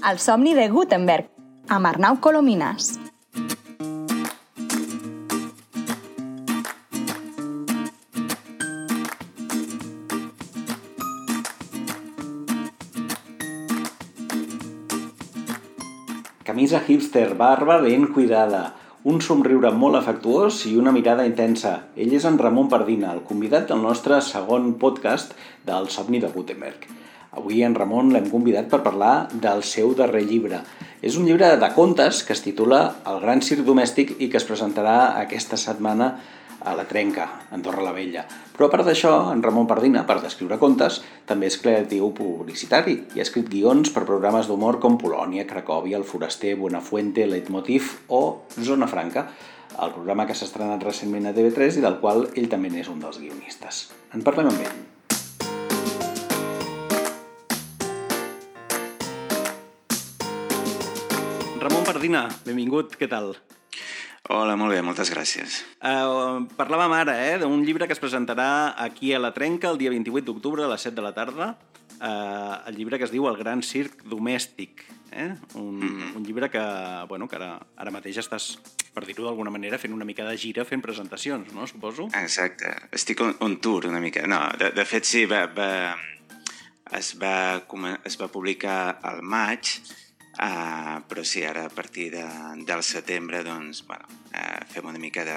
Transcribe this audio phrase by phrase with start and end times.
[0.00, 1.26] El somni de Gutenberg,
[1.68, 2.94] amb Arnau Colomines.
[16.48, 18.62] Camisa hipster, barba ben cuidada,
[19.04, 21.74] un somriure molt afectuós i una mirada intensa.
[21.92, 25.36] Ell és en Ramon Pardina, el convidat del nostre segon podcast
[25.68, 26.88] del Somni de Gutenberg.
[27.38, 30.64] Avui en Ramon l'hem convidat per parlar del seu darrer llibre.
[31.00, 34.46] És un llibre de contes que es titula El gran circ domèstic i que es
[34.48, 36.10] presentarà aquesta setmana
[36.60, 38.26] a la Trenca, Andorra la Vella.
[38.56, 43.22] Però a part d'això, en Ramon Pardina, per descriure contes, també és creatiu publicitari i
[43.22, 48.22] ha escrit guions per programes d'humor com Polònia, Cracòvia, El Foraster, Buenafuente, Leitmotiv o
[48.58, 49.28] Zona Franca,
[49.80, 53.00] el programa que s'ha estrenat recentment a TV3 i del qual ell també n'és un
[53.00, 53.86] dels guionistes.
[54.12, 54.89] En parlem amb ell.
[62.00, 63.34] Ramon Pardina, benvingut, què tal?
[64.32, 65.58] Hola, molt bé, moltes gràcies.
[65.84, 69.92] Uh, parlàvem ara eh, d'un llibre que es presentarà aquí a la Trenca el dia
[69.92, 71.50] 28 d'octubre a les 7 de la tarda.
[72.00, 74.86] Uh, el llibre que es diu El gran circ domèstic.
[75.12, 75.28] Eh?
[75.60, 76.16] Un, mm -hmm.
[76.16, 76.64] un llibre que,
[77.06, 78.56] bueno, que ara, ara mateix estàs,
[78.94, 81.66] per dir-ho d'alguna manera, fent una mica de gira fent presentacions, no?
[81.66, 82.08] Suposo.
[82.14, 82.88] Exacte.
[82.92, 84.26] Estic on, on tour una mica.
[84.26, 85.96] No, de, de fet sí, va, va,
[86.92, 87.60] es, va,
[88.04, 89.82] es va publicar al maig
[90.40, 92.24] Uh, però sí, ara a partir de,
[92.64, 95.36] del setembre doncs, bueno, uh, fem una mica de,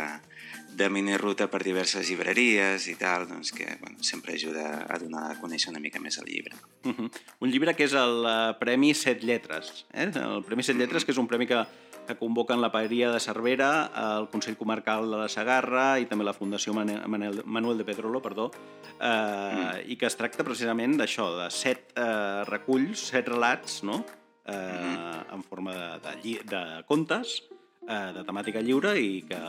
[0.78, 5.36] de mini-ruta per diverses llibreries i tal, doncs que bueno, sempre ajuda a donar a
[5.42, 6.56] conèixer una mica més el llibre.
[6.86, 7.12] Uh -huh.
[7.40, 9.86] Un llibre que és el uh, Premi Set Lletres.
[9.92, 10.09] Eh?
[10.16, 11.66] El Premi Set Lletres, que és un premi que,
[12.08, 16.34] que convoquen la Paeria de Cervera, el Consell Comarcal de la Segarra i també la
[16.34, 18.52] Fundació Manuel, Manuel de Pedrolo, perdó,
[19.00, 19.92] eh, uh, mm.
[19.92, 24.06] i que es tracta precisament d'això, de set eh, reculls, set relats, no?,
[24.46, 25.34] eh, mm -hmm.
[25.36, 27.44] en forma de, de, de contes
[27.88, 29.42] eh, de temàtica lliure i que,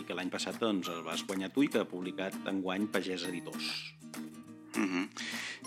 [0.00, 3.26] i que l'any passat doncs, el vas guanyar tu i que ha publicat enguany Pagès
[3.28, 3.94] Editors.
[4.76, 5.08] Mm -hmm.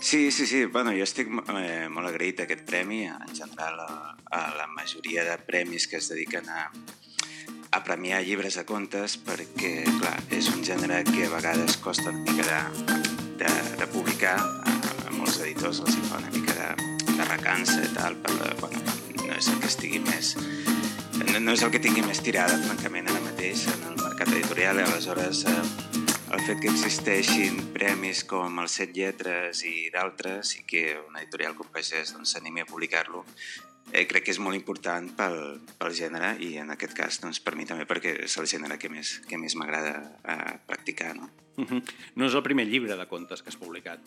[0.00, 0.66] Sí, sí, sí.
[0.66, 5.24] Bueno, jo estic eh, molt agraït a aquest premi, en general a, a la majoria
[5.24, 6.70] de premis que es dediquen a,
[7.70, 12.20] a premiar llibres de contes perquè, clar, és un gènere que a vegades costa una
[12.20, 14.38] mica de, de, de publicar.
[14.38, 14.70] A,
[15.08, 18.80] a molts editors els fa una mica de, recança i tal, però bueno,
[19.26, 20.34] no és el que estigui més...
[21.18, 24.78] No, no és el que tingui més tirada, francament, ara mateix en el mercat editorial,
[24.78, 25.56] i aleshores eh,
[26.34, 31.56] el fet que existeixin premis com els Set Lletres i d'altres i que una editorial
[31.58, 33.24] com Pagès doncs, s'animi doncs, a publicar-lo
[33.92, 35.38] eh, crec que és molt important pel,
[35.80, 38.90] pel gènere i en aquest cas doncs, per mi també perquè és el gènere que
[38.92, 41.14] més, que més m'agrada eh, practicar.
[41.16, 41.30] No?
[41.56, 41.82] Uh -huh.
[42.14, 44.00] no és el primer llibre de contes que has publicat.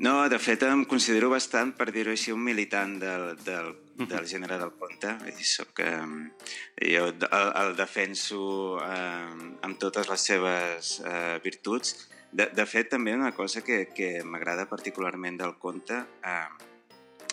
[0.00, 4.56] No, de fet em considero bastant, per dir-ho així, un militant del, del, del gènere
[4.56, 5.10] del conte.
[5.44, 8.40] Soc, eh, jo el, el defenso
[8.80, 12.08] eh, amb totes les seves eh, virtuts.
[12.32, 16.70] De, de fet, també una cosa que, que m'agrada particularment del conte, eh,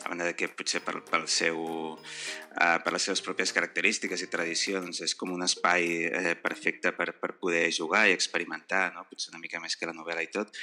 [0.03, 1.57] a banda de que potser per, pel seu,
[1.95, 7.09] uh, per les seves pròpies característiques i tradicions és com un espai eh, perfecte per,
[7.19, 9.07] per poder jugar i experimentar, no?
[9.09, 10.53] potser una mica més que la novel·la i tot,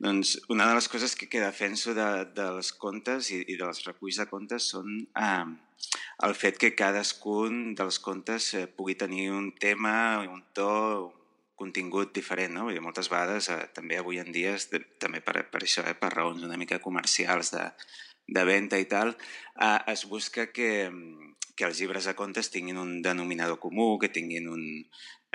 [0.00, 4.20] doncs una de les coses que, que defenso de, dels contes i, i dels reculls
[4.22, 5.46] de contes són eh,
[6.26, 9.94] el fet que cadascun dels contes eh, pugui tenir un tema,
[10.24, 10.70] un to,
[11.06, 11.20] un
[11.60, 12.70] contingut diferent, no?
[12.72, 16.12] I moltes vegades, eh, també avui en dia, de, també per, per això, eh, per
[16.14, 17.66] raons una mica comercials de,
[18.36, 20.70] de venda i tal, eh, es busca que,
[21.60, 24.62] que els llibres de contes tinguin un denominador comú, que tinguin un,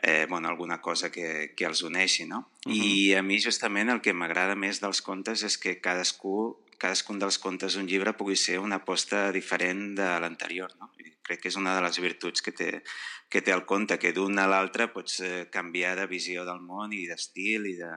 [0.02, 2.50] eh, bueno, alguna cosa que, que els uneixi, no?
[2.66, 2.82] Uh -huh.
[2.82, 7.38] I a mi justament el que m'agrada més dels contes és que cadascú, cadascun dels
[7.38, 10.92] contes d'un llibre pugui ser una aposta diferent de l'anterior, no?
[10.98, 12.84] I crec que és una de les virtuts que té,
[13.30, 16.92] que té el conte, que d'un a l'altre pots eh, canviar de visió del món
[16.92, 17.92] i d'estil i de...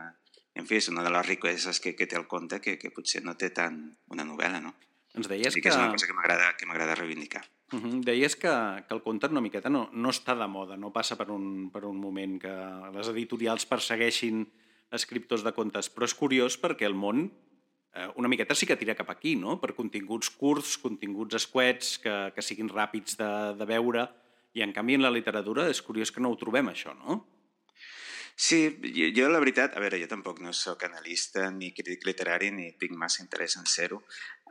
[0.54, 3.24] En fi, és una de les riqueses que, que té el conte que, que potser
[3.24, 4.74] no té tant una novel·la, no?
[5.14, 5.62] Ens deies que...
[5.62, 5.68] que...
[5.68, 7.48] és una cosa que m'agrada reivindicar.
[7.70, 8.00] Uh -huh.
[8.04, 8.48] Deies que,
[8.88, 11.84] que el conte una miqueta no, no està de moda, no passa per un, per
[11.84, 12.54] un moment que
[12.94, 14.46] les editorials persegueixin
[14.90, 17.30] escriptors de contes, però és curiós perquè el món
[17.94, 19.60] eh, una miqueta sí que tira cap aquí, no?
[19.60, 24.08] per continguts curts, continguts escuets, que, que siguin ràpids de, de veure,
[24.54, 27.24] i en canvi en la literatura és curiós que no ho trobem això, no?
[28.38, 28.58] Sí,
[28.94, 32.68] jo, jo la veritat, a veure, jo tampoc no sóc analista ni crític literari ni
[32.78, 33.98] tinc massa interès en ser-ho,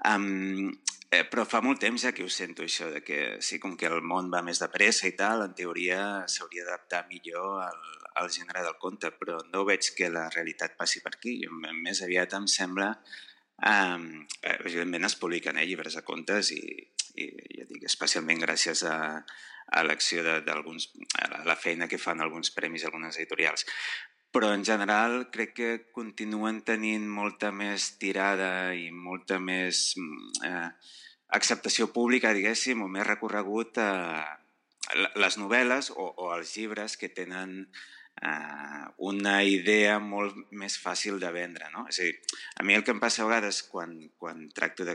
[0.06, 0.76] um,
[1.10, 3.88] Eh, però fa molt temps ja que ho sento, això, de que sí, com que
[3.88, 7.78] el món va més de pressa i tal, en teoria s'hauria d'adaptar millor al,
[8.20, 11.40] al gènere del conte, però no veig que la realitat passi per aquí.
[11.88, 12.92] Més aviat em sembla...
[13.58, 16.60] Um, evidentment es publiquen eh, llibres de contes i,
[17.18, 17.26] i
[17.58, 18.98] ja dic, especialment gràcies a,
[19.74, 20.92] a l'acció d'alguns,
[21.42, 23.66] la feina que fan alguns premis, algunes editorials.
[24.38, 30.68] Però en general crec que continuen tenint molta més tirada i molta més mm, eh,
[31.34, 33.90] acceptació pública, diguéssim, o més recorregut a
[35.18, 37.56] les novel·les o, o els llibres que tenen
[38.22, 41.72] eh, una idea molt més fàcil de vendre.
[41.74, 41.88] No?
[41.90, 42.14] És a dir,
[42.62, 44.86] a mi el que em passa a vegades quan, quan tracto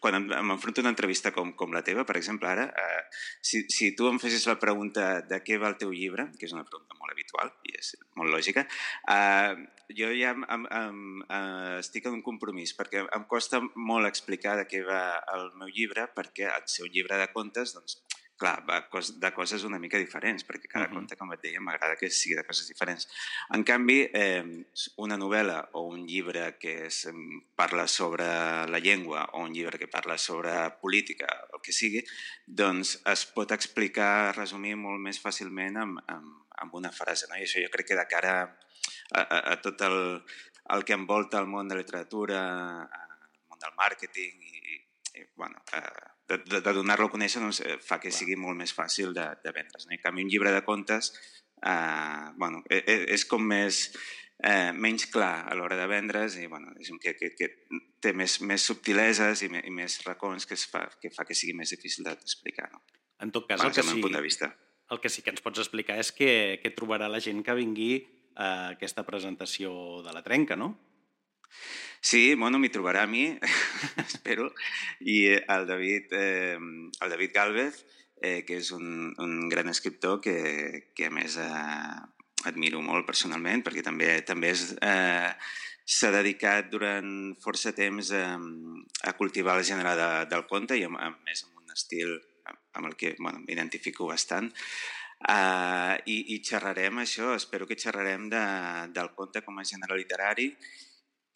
[0.00, 3.02] quan m'enfronto a una entrevista com, com la teva, per exemple, ara, eh,
[3.40, 6.54] si, si tu em fessis la pregunta de què va el teu llibre, que és
[6.56, 8.66] una pregunta molt habitual i és molt lògica,
[9.14, 9.54] eh,
[9.96, 14.56] jo ja em, em, em, eh, estic en un compromís, perquè em costa molt explicar
[14.60, 15.02] de què va
[15.36, 18.00] el meu llibre, perquè al ser un llibre de contes, doncs,
[18.36, 18.78] clar, va
[19.22, 20.94] de coses una mica diferents, perquè cada uh -huh.
[20.94, 23.08] conte, com et deia, m'agrada que sigui de coses diferents.
[23.54, 24.64] En canvi, eh,
[24.96, 27.08] una novel·la o un llibre que és,
[27.54, 28.24] parla sobre
[28.68, 32.04] la llengua o un llibre que parla sobre política, el que sigui,
[32.46, 37.26] doncs es pot explicar, resumir molt més fàcilment amb, amb, amb una frase.
[37.28, 37.36] No?
[37.36, 38.42] I això jo crec que de cara
[39.12, 40.24] a, a, a tot el,
[40.74, 42.40] el que envolta el món de la literatura,
[42.82, 44.82] el món del màrqueting i,
[45.14, 48.58] i bueno, eh, de, de, de donar-lo a conèixer doncs, eh, fa que sigui molt
[48.58, 49.86] més fàcil de, de vendre's.
[49.86, 49.94] No?
[49.94, 51.12] En canvi, un llibre de contes
[51.62, 53.86] eh, bueno, és, e, és com més,
[54.42, 57.50] eh, menys clar a l'hora de vendre's i bueno, que, que, que
[58.02, 61.36] té més, més subtileses i, me, i més racons que, es fa, que fa que
[61.38, 62.70] sigui més difícil d'explicar.
[62.72, 62.82] No?
[63.22, 64.52] En tot cas, bueno, el, que sí, punt de vista.
[64.90, 68.04] el que sí que ens pots explicar és que, que trobarà la gent que vingui
[68.36, 70.74] a aquesta presentació de la trenca, no?
[72.00, 73.26] Sí, bueno, m'hi trobarà a mi,
[74.06, 74.50] espero,
[75.00, 77.84] i el David, eh, el David Galvez,
[78.22, 81.96] eh, que és un, un gran escriptor que, que a més eh,
[82.48, 85.32] admiro molt personalment, perquè també també és, eh,
[85.86, 87.10] s'ha dedicat durant
[87.42, 88.24] força temps a,
[89.06, 92.16] a cultivar el gènere de, del conte i a, a més amb un estil
[92.76, 94.52] amb el que bueno, m'identifico bastant.
[95.16, 98.42] Uh, i, I xerrarem això, espero que xerrarem de,
[98.92, 100.50] del conte com a gènere literari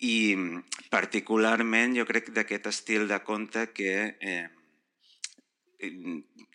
[0.00, 0.36] i
[0.90, 4.48] particularment jo crec d'aquest estil de conte que eh,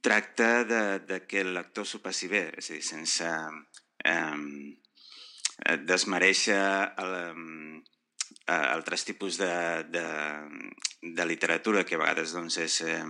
[0.01, 3.30] tracta de, de que el lector s'ho passi bé, és a dir, sense
[4.06, 6.62] eh, desmereixer
[7.01, 7.13] el,
[8.45, 9.53] eh, altres tipus de,
[9.94, 10.06] de,
[11.01, 13.03] de literatura que a vegades doncs, és eh,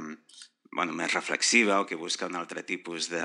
[0.76, 3.24] bueno, més reflexiva o que busca un altre tipus de,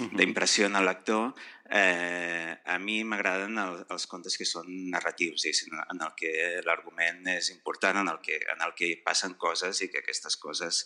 [0.00, 1.34] uh d'impressió en el lector,
[1.68, 7.50] eh, a mi m'agraden el, els contes que són narratius, en el que l'argument és
[7.52, 10.84] important, en el, que, en el que passen coses i que aquestes coses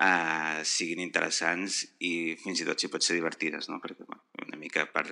[0.00, 3.80] eh, siguin interessants i fins i tot si pot ser divertides, no?
[3.82, 5.06] perquè bueno, una mica per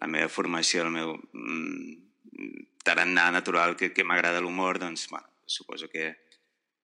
[0.00, 5.88] la meva formació, el meu mm, tarannà natural que, que m'agrada l'humor, doncs bueno, suposo
[5.88, 6.14] que,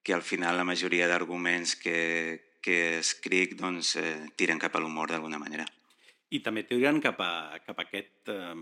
[0.03, 5.13] que al final la majoria d'arguments que, que escric doncs, eh, tiren cap a l'humor
[5.13, 5.65] d'alguna manera
[6.33, 8.29] i també tiren cap a, cap a aquest...
[8.33, 8.55] Eh,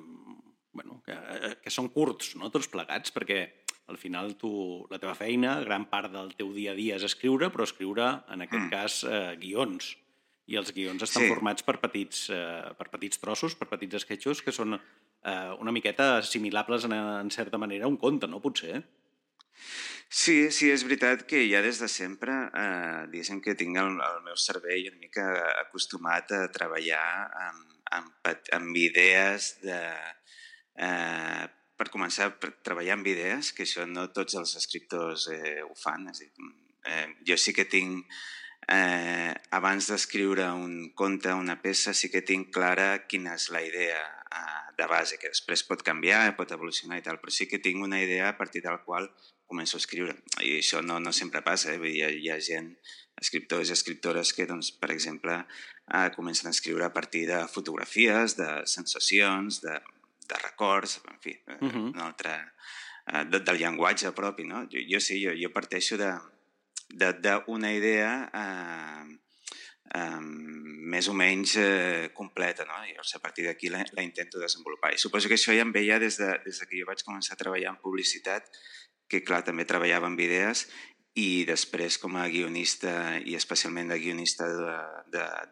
[0.75, 3.39] bueno, que, eh, que són curts, no?, tots plegats, perquè
[3.87, 4.49] al final tu,
[4.91, 8.43] la teva feina, gran part del teu dia a dia és escriure, però escriure, en
[8.43, 8.73] aquest mm.
[8.73, 9.93] cas, eh, guions.
[10.51, 11.29] I els guions estan sí.
[11.31, 16.17] formats per petits, eh, per petits trossos, per petits esquetxos, que són eh, una miqueta
[16.19, 18.41] assimilables en, en certa manera a un conte, no?
[18.43, 18.83] Potser, eh?
[20.09, 24.21] Sí, sí, és veritat que ja des de sempre, eh, diguéssim que tinc el, el
[24.23, 25.25] meu cervell una mica
[25.65, 27.05] acostumat a treballar
[27.47, 29.81] amb, amb, amb idees de...
[30.77, 35.73] Eh, per començar, per treballar amb idees, que això no tots els escriptors eh, ho
[35.75, 36.07] fan.
[36.11, 36.29] És dir,
[36.87, 38.05] eh, jo sí que tinc,
[38.71, 43.99] eh, abans d'escriure un conte, una peça, sí que tinc clara quina és la idea
[43.99, 47.83] eh, de base, que després pot canviar, pot evolucionar i tal, però sí que tinc
[47.83, 49.11] una idea a partir del qual
[49.45, 50.15] començo a escriure.
[50.41, 51.79] I això no, no sempre passa, eh?
[51.89, 52.73] hi, ha, hi ha gent,
[53.21, 55.37] escriptors i escriptores que, doncs, per exemple,
[55.87, 59.79] eh, comencen a escriure a partir de fotografies, de sensacions, de,
[60.27, 61.91] de records, en fi, uh eh, -huh.
[61.93, 62.33] un altre,
[63.07, 64.43] eh, de, del llenguatge propi.
[64.43, 64.67] No?
[64.71, 69.17] Jo, jo sí, jo, jo parteixo d'una idea eh,
[69.93, 70.19] eh,
[70.95, 72.83] més o menys eh, completa, no?
[72.85, 74.93] I llavors a partir d'aquí la, la intento desenvolupar.
[74.93, 77.33] I suposo que això ja em veia des de, des de que jo vaig començar
[77.35, 78.49] a treballar en publicitat,
[79.09, 80.65] que clar, també treballava amb idees
[81.15, 84.47] i després com a guionista i especialment de guionista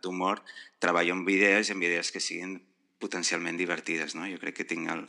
[0.04, 0.42] d'humor
[0.84, 2.58] treballo amb idees i amb idees que siguin
[3.00, 4.16] potencialment divertides.
[4.16, 4.28] No?
[4.28, 5.06] Jo crec que tinc el,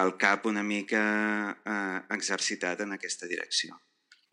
[0.00, 1.02] el cap una mica
[1.56, 3.76] eh, exercitat en aquesta direcció.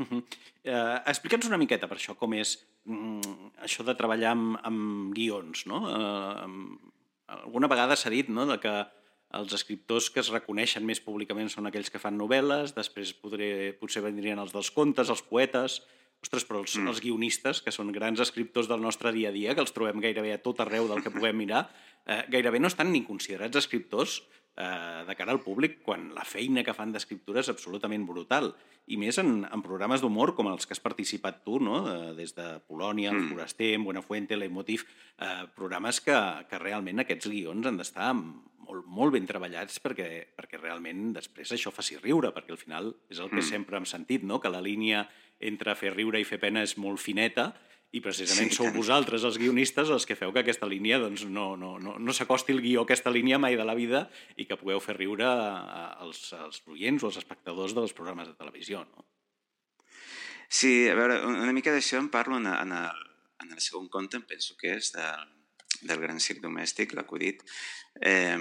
[0.01, 0.21] Uh -huh.
[0.65, 5.65] uh, Explica'ns una miqueta per això, com és mm, això de treballar amb, amb guions.
[5.65, 5.83] No?
[5.85, 6.79] Uh,
[7.27, 8.45] alguna vegada s'ha dit no?
[8.45, 8.73] de que
[9.37, 14.03] els escriptors que es reconeixen més públicament són aquells que fan novel·les, després podré, potser
[14.03, 15.79] vendrien els dels contes, els poetes,
[16.21, 16.91] ostres, però els, mm.
[16.91, 20.35] els guionistes, que són grans escriptors del nostre dia a dia, que els trobem gairebé
[20.35, 21.63] a tot arreu del que puguem mirar,
[22.05, 24.21] eh, gairebé no estan ni considerats escriptors
[24.57, 28.51] eh, de cara al públic quan la feina que fan d'escriptura és absolutament brutal.
[28.91, 31.83] I més en, en programes d'humor com els que has participat tu, no?
[31.87, 33.31] eh, des de Polònia, El mm.
[33.31, 34.85] Foraster, Buenafuente, Leitmotiv,
[35.17, 36.17] eh, programes que,
[36.49, 41.73] que realment aquests guions han d'estar molt, molt ben treballats perquè, perquè realment després això
[41.73, 43.49] faci riure, perquè al final és el que mm.
[43.49, 44.39] sempre hem sentit, no?
[44.41, 45.05] que la línia
[45.41, 47.51] entre fer riure i fer pena és molt fineta
[47.91, 51.57] i precisament sí, sou vosaltres, els guionistes, els que feu que aquesta línia doncs, no,
[51.59, 54.05] no, no, no s'acosti el guió a aquesta línia mai de la vida
[54.39, 58.85] i que pugueu fer riure als, als oients o als espectadors dels programes de televisió.
[58.87, 59.05] No?
[60.47, 63.05] Sí, a veure, una mica d'això en parlo en, en, el,
[63.43, 65.27] en el segon conte, em penso que és del,
[65.83, 67.43] del gran circ domèstic, l'acudit,
[67.99, 68.39] eh,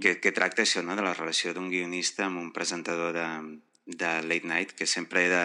[0.00, 3.28] que, que tracta això, no?, de la relació d'un guionista amb un presentador de,
[3.86, 5.44] de Late Night, que sempre he de,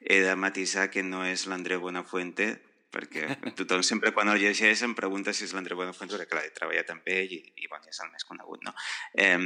[0.00, 2.52] he de matisar que no és l'Andreu Buenafuente,
[2.90, 3.26] perquè
[3.58, 6.92] tothom sempre quan el llegeix em pregunta si és l'Andreu Buenafuente, perquè clar, he treballat
[6.92, 8.74] amb ell i, i bueno, és el més conegut, no?
[9.14, 9.38] Eh,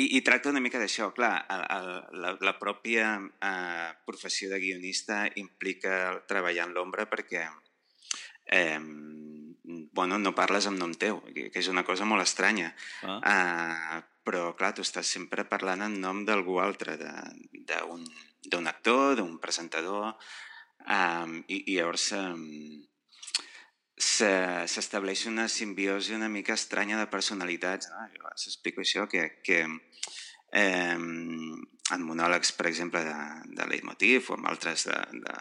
[0.00, 1.92] i, I tracta una mica d'això, clar, el, el,
[2.24, 7.44] la, la pròpia eh, professió de guionista implica treballar en l'ombra perquè
[8.46, 8.80] eh,
[9.64, 12.72] bueno, no parles amb nom teu, que és una cosa molt estranya.
[13.02, 13.20] Ah.
[13.20, 20.14] Uh, però, clar, tu estàs sempre parlant en nom d'algú altre, d'un actor, d'un presentador,
[20.88, 22.42] um, i, i llavors um,
[23.94, 27.90] s'estableix una simbiosi una mica estranya de personalitats.
[27.92, 28.08] No?
[28.16, 34.50] Jo s'explico això, que, que eh, en monòlegs, per exemple, de, de Leitmotiv o amb
[34.50, 35.38] altres de, de,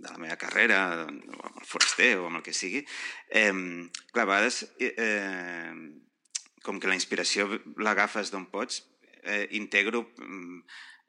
[0.00, 2.82] de la meva carrera, o amb el foraster o amb el que sigui,
[3.28, 3.52] eh,
[4.12, 5.72] clar, a vegades eh,
[6.64, 7.48] com que la inspiració
[7.80, 8.82] l'agafes d'on pots,
[9.22, 10.62] eh, integro mm,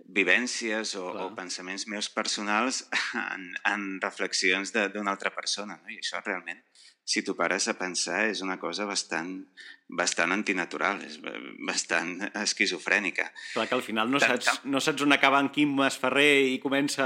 [0.10, 2.86] vivències o, o pensaments meus personals
[3.36, 5.78] en, en reflexions d'una altra persona.
[5.78, 5.92] No?
[5.92, 6.62] I això realment,
[7.04, 9.32] si t'ho pares a pensar, és una cosa bastant,
[9.90, 11.18] bastant antinatural, és
[11.68, 13.28] bastant esquizofrènica.
[13.56, 17.06] Clar que al final no saps, no saps on acaba en Quim Esferrer i comença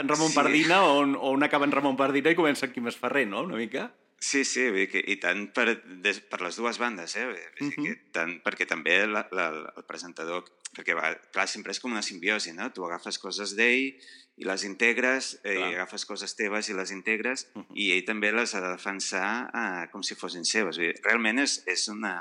[0.00, 0.36] en Ramon sí.
[0.36, 3.46] Pardina o on, o on acaba en Ramon Pardina i comença en Quim Esferrer, no?
[3.48, 3.88] Una mica?
[4.20, 7.24] Sí, sí, que, i tant per, des, per les dues bandes, eh?
[7.24, 10.44] Vull dir que tant, perquè també la, la, el presentador,
[10.76, 12.68] perquè va, clar, sempre és com una simbiosi, no?
[12.76, 13.86] Tu agafes coses d'ell
[14.40, 17.80] i les integres, eh, i agafes coses teves i les integres, uh -huh.
[17.80, 20.76] i ell també les ha de defensar eh, com si fossin seves.
[20.76, 22.20] Vull dir, realment és, és una,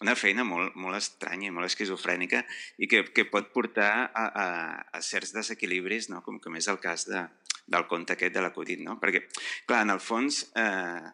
[0.00, 2.46] una feina molt, molt estranya i molt esquizofrènica
[2.78, 4.46] i que, que pot portar a, a,
[4.92, 6.22] a certs desequilibris, no?
[6.22, 7.28] com, com és el cas de,
[7.66, 8.98] del conte aquest de l'acudit, no?
[9.02, 9.26] Perquè,
[9.66, 11.12] clar, en el fons, eh,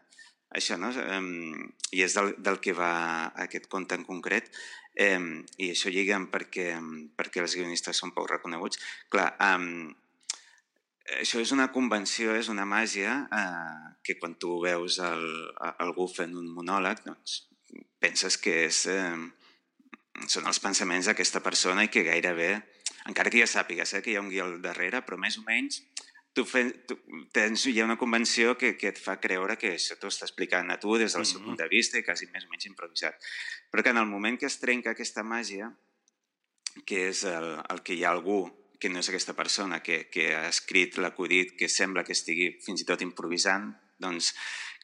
[0.55, 0.93] això, no?
[1.17, 2.93] Um, I és del, del que va
[3.45, 4.51] aquest conte en concret,
[5.17, 6.71] um, i això lliga perquè,
[7.19, 8.81] perquè els guionistes són poc reconeguts.
[9.13, 9.93] Clar, um,
[11.19, 15.25] això és una convenció, és una màgia uh, que quan tu veus el,
[15.79, 17.43] algú fent un monòleg, doncs
[18.03, 19.17] penses que és, eh,
[20.29, 22.51] són els pensaments d'aquesta persona i que gairebé,
[23.09, 25.45] encara que ja sàpigues eh, que hi ha un guió al darrere, però més o
[25.47, 25.81] menys
[26.33, 26.97] tu, fe, tu
[27.33, 30.71] tens, hi ha una convenció que, que et fa creure que això t'ho està explicant
[30.73, 31.47] a tu des del seu mm -hmm.
[31.47, 33.15] punt de vista i quasi més o menys improvisat.
[33.71, 35.73] Però que en el moment que es trenca aquesta màgia,
[36.87, 38.51] que és el, el que hi ha algú
[38.83, 42.83] que no és aquesta persona que, que ha escrit l'acudit, que sembla que estigui fins
[42.83, 43.69] i tot improvisant,
[44.03, 44.33] doncs,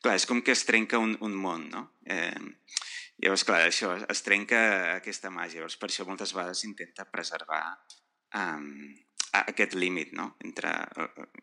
[0.04, 1.82] clar, és com que es trenca un, un món, no?
[2.06, 2.44] Eh,
[3.18, 4.60] llavors, clar, això, es trenca
[4.94, 5.58] aquesta màgia.
[5.58, 7.64] Llavors, per això moltes vegades s'intenta preservar
[8.38, 8.94] um,
[9.32, 10.32] aquest límit, no?
[10.44, 10.72] Entre,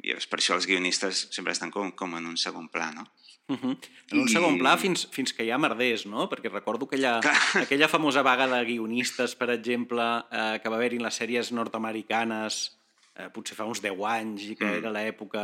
[0.04, 3.06] I és per això els guionistes sempre estan com, com en un segon pla, no?
[3.48, 3.78] Uh -huh.
[4.12, 4.32] En un I...
[4.32, 6.30] segon pla fins, fins que hi ha merders, no?
[6.30, 7.20] Perquè recordo aquella,
[7.64, 10.02] aquella famosa vaga de guionistes, per exemple,
[10.32, 12.78] eh, que va haver-hi en les sèries nord-americanes
[13.16, 14.80] eh, potser fa uns 10 anys i que mm.
[14.82, 15.44] era l'època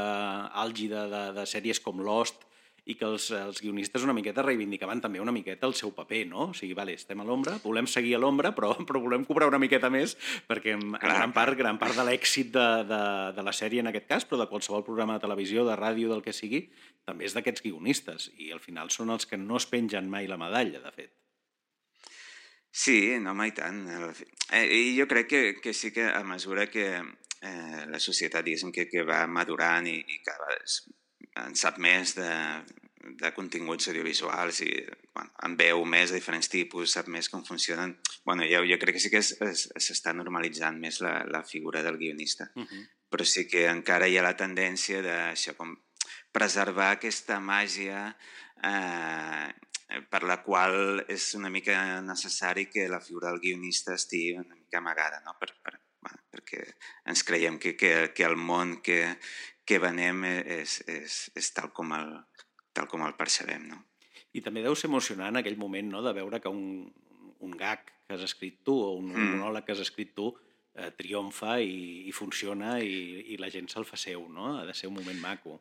[0.64, 2.44] àlgida de, de sèries com Lost,
[2.90, 6.48] i que els, els guionistes una miqueta reivindicaven també una miqueta el seu paper, no?
[6.50, 9.62] O sigui, vale, estem a l'ombra, volem seguir a l'ombra, però, però volem cobrar una
[9.62, 10.16] miqueta més,
[10.50, 13.02] perquè en, en gran part, gran part de l'èxit de, de,
[13.38, 16.26] de la sèrie en aquest cas, però de qualsevol programa de televisió, de ràdio, del
[16.26, 16.66] que sigui,
[17.06, 20.42] també és d'aquests guionistes, i al final són els que no es pengen mai la
[20.42, 21.14] medalla, de fet.
[22.72, 23.84] Sí, no, mai tant.
[24.56, 28.72] Eh, I jo crec que, que sí que a mesura que eh, la societat, diguéssim,
[28.72, 31.02] que, que va madurant i, i cada vegada
[31.42, 32.30] en sap més de,
[33.22, 34.72] de continguts audiovisuals i
[35.14, 37.96] bueno, en veu més de diferents tipus, sap més com funcionen.
[38.26, 42.52] Bueno, jo, jo crec que sí que s'està normalitzant més la, la figura del guionista,
[42.56, 42.84] uh -huh.
[43.10, 45.76] però sí que encara hi ha la tendència d'això, com
[46.32, 48.16] preservar aquesta màgia
[48.64, 49.50] eh,
[50.10, 54.78] per la qual és una mica necessari que la figura del guionista estigui una mica
[54.78, 55.36] amagada, no?
[55.40, 56.64] per, per, bueno, perquè
[57.12, 59.18] ens creiem que, que, que el món que,
[59.72, 62.12] que venem és, és, és tal, com el,
[62.76, 63.80] tal com el percebem, no?
[64.36, 66.04] I també deu ser emocionant aquell moment no?
[66.04, 66.86] de veure que un,
[67.44, 69.36] un gag que has escrit tu o un mm.
[69.36, 70.30] monòleg que has escrit tu
[70.76, 74.58] eh, triomfa i, i funciona i, i la gent se'l fa seu, no?
[74.60, 75.60] Ha de ser un moment maco.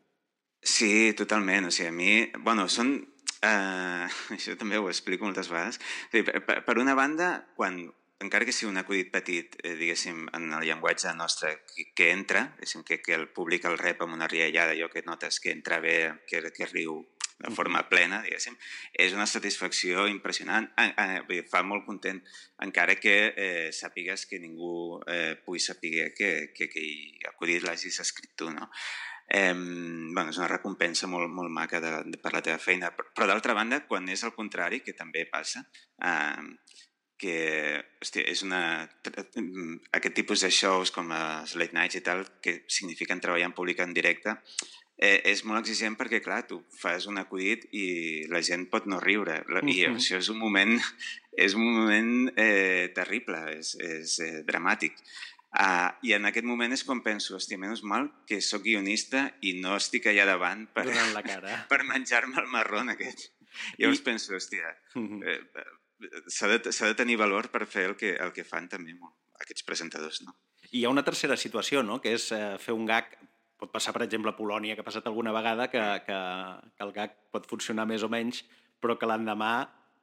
[0.62, 1.71] Sí, totalment.
[1.71, 2.12] O sigui, a mi...
[2.47, 2.97] Bueno, són...
[3.40, 5.79] Eh, això també ho explico moltes vegades.
[5.79, 7.83] O sigui, per, per una banda, quan,
[8.21, 12.55] encara que sigui un acudit petit, eh, diguéssim, en el llenguatge nostre, que, que entra,
[12.61, 15.97] que, que el públic el rep amb una riallada, allò que notes que entra bé,
[16.29, 17.00] que, que riu
[17.41, 18.57] de forma plena, diguéssim,
[18.93, 20.69] és una satisfacció impressionant.
[20.77, 22.21] Eh, fa molt content,
[22.67, 28.03] encara que eh, sàpigues que ningú eh, pugui saber que, que, que hi acudit l'hagis
[28.05, 28.69] escrit tu, no?
[29.31, 32.91] Eh, bueno, és una recompensa molt, molt maca de, de, per la teva feina.
[32.93, 35.65] Però, d'altra banda, quan és el contrari, que també passa,
[36.05, 36.50] eh,
[37.21, 37.37] que
[38.00, 38.89] hòstia, és una,
[39.93, 43.83] aquest tipus de shows com les late nights i tal, que signifiquen treballar en públic
[43.85, 44.39] en directe,
[45.00, 47.87] eh, és molt exigent perquè, clar, tu fas un acudit i
[48.33, 49.41] la gent pot no riure.
[49.41, 49.97] I uh -huh.
[49.97, 50.81] això és un moment,
[51.47, 54.97] és un moment eh, terrible, és, és eh, dramàtic.
[55.50, 59.57] Uh, I en aquest moment és quan penso, hòstia, menys mal que sóc guionista i
[59.59, 61.67] no estic allà davant per, la cara.
[61.73, 63.33] per menjar-me el marrón aquest.
[63.77, 64.03] Llavors I...
[64.03, 65.27] penso, hòstia, uh -huh.
[65.27, 65.41] eh,
[66.26, 69.66] s'ha de, de tenir valor per fer el que, el que fan també molt, aquests
[69.66, 70.37] presentadors, no?
[70.71, 73.11] I hi ha una tercera situació, no?, que és eh, fer un gag
[73.61, 76.16] pot passar, per exemple, a Polònia, que ha passat alguna vegada que, que,
[76.76, 78.40] que el gag pot funcionar més o menys,
[78.80, 79.52] però que l'endemà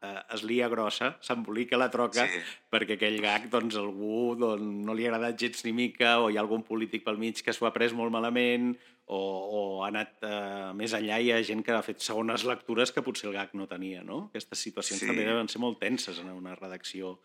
[0.01, 2.43] eh, es lia grossa, s'embolica la troca, sí.
[2.73, 6.37] perquè aquell gag doncs, algú doncs, no li ha agradat gens ni mica, o hi
[6.37, 8.75] ha algun polític pel mig que s'ho ha pres molt malament,
[9.07, 12.43] o, o ha anat eh, més enllà i hi ha gent que ha fet segones
[12.47, 14.03] lectures que potser el gag no tenia.
[14.03, 14.25] No?
[14.31, 15.07] Aquestes situacions sí.
[15.07, 17.15] també deuen ser molt tenses en una redacció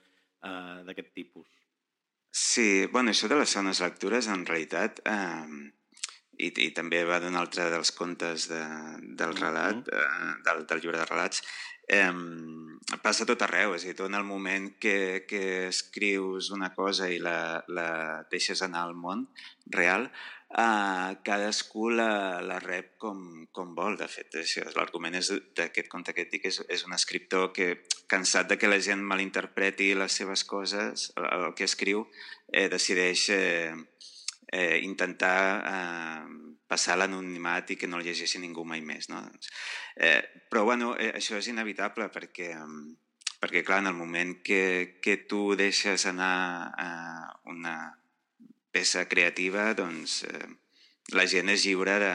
[0.44, 1.48] eh, d'aquest tipus.
[2.32, 5.72] Sí, bueno, això de les segones lectures, en realitat, eh,
[6.38, 8.62] i, i també va d'un altre dels contes de,
[9.18, 11.42] del relat, eh, del, del llibre de relats,
[11.92, 12.08] eh,
[13.02, 17.10] passa tot arreu, és a dir, tu en el moment que, que escrius una cosa
[17.10, 17.90] i la, la
[18.32, 19.26] deixes anar al món
[19.66, 20.08] real,
[20.58, 24.36] eh, cadascú la, la rep com, com vol, de fet.
[24.76, 25.16] L'argument
[25.56, 27.72] d'aquest conte que et dic és, és un escriptor que,
[28.12, 32.04] cansat de que la gent malinterpreti les seves coses, el, el que escriu,
[32.52, 33.72] eh, decideix eh,
[34.52, 35.38] eh, intentar
[35.72, 36.26] eh,
[36.68, 39.08] passar l'anonimat i que no el llegeixi ningú mai més.
[39.12, 39.22] No?
[39.24, 39.48] Doncs,
[39.96, 40.20] eh,
[40.52, 42.52] però bueno, eh, això és inevitable perquè,
[43.40, 46.36] perquè clar, en el moment que, que tu deixes anar
[46.76, 47.76] eh, una
[48.72, 50.48] peça creativa, doncs eh,
[51.16, 52.12] la gent és lliure de,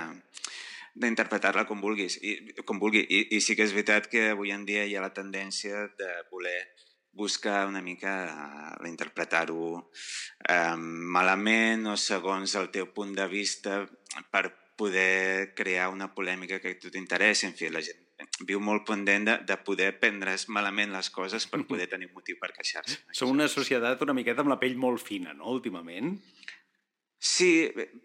[0.98, 3.04] d'interpretar-la com vulguis, i, com vulgui.
[3.06, 6.12] I, I sí que és veritat que avui en dia hi ha la tendència de
[6.32, 6.60] voler
[7.17, 9.89] buscar una mica uh, l'interpretar-ho
[10.46, 10.76] eh,
[11.17, 13.80] malament o segons el teu punt de vista
[14.30, 17.48] per poder crear una polèmica que a tu t'interessi.
[17.50, 18.07] En fi, la gent
[18.47, 22.51] viu molt pendent de, de poder prendre's malament les coses per poder tenir motiu per
[22.56, 22.99] queixar-se.
[23.12, 26.15] Som una societat una miqueta amb la pell molt fina, no?, últimament.
[27.17, 27.51] Sí,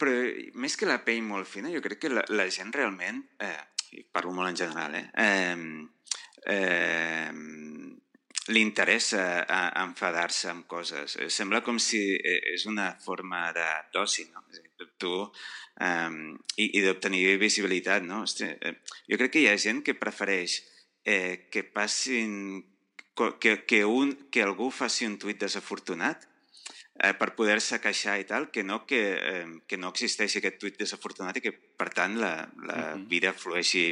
[0.00, 0.12] però
[0.56, 4.32] més que la pell molt fina, jo crec que la, la gent realment, eh, parlo
[4.32, 5.56] molt en general, eh, eh,
[6.56, 7.81] eh
[8.50, 9.44] li interessa
[9.84, 11.16] enfadar-se amb coses.
[11.16, 13.50] Eh, sembla com si eh, és una forma
[13.94, 14.42] d'oci, no?
[14.98, 16.18] Tu, um,
[16.58, 18.22] i, i d'obtenir visibilitat, no?
[18.26, 18.74] Hosti, eh,
[19.10, 20.58] jo crec que hi ha gent que prefereix
[21.04, 22.64] eh, que passin
[23.38, 26.24] que, que, un, que algú faci un tuit desafortunat
[26.98, 30.80] eh, per poder-se queixar i tal, que no que, eh, que no existeixi aquest tuit
[30.80, 32.34] desafortunat i que, per tant, la,
[32.66, 33.06] la uh -huh.
[33.08, 33.86] vida flueixi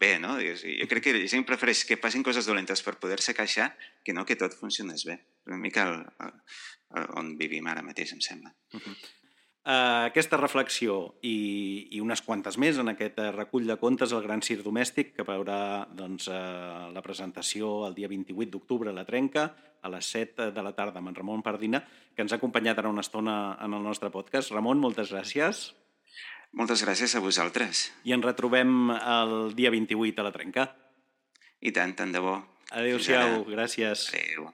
[0.00, 0.36] bé, no?
[0.40, 3.70] Jo crec que la gent prefereix que passin coses dolentes per poder-se queixar
[4.04, 5.18] que no que tot funcionés bé.
[5.46, 6.34] Una mica el, el,
[7.00, 8.54] el, on vivim ara mateix, em sembla.
[8.74, 8.96] Uh -huh.
[9.66, 14.22] Uh, aquesta reflexió i, i unes quantes més en aquest uh, recull de contes El
[14.22, 19.04] gran cir domèstic que veurà doncs, uh, la presentació el dia 28 d'octubre a la
[19.04, 21.82] Trenca a les 7 de la tarda amb en Ramon Pardina
[22.14, 24.54] que ens ha acompanyat ara una estona en el nostre podcast.
[24.54, 25.74] Ramon, moltes gràcies.
[26.56, 27.90] Moltes gràcies a vosaltres.
[28.08, 30.70] I ens retrobem el dia 28 a la Trenca.
[31.60, 32.38] I tant, tant de bo.
[32.72, 34.08] Adéu-siau, gràcies.
[34.16, 34.48] Adéu.